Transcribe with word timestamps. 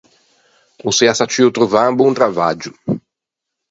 O 0.87 0.89
s’ea 0.97 1.13
sacciuo 1.19 1.55
trovâ 1.55 1.83
un 1.91 1.95
bon 2.01 2.13
travaggio. 2.19 2.71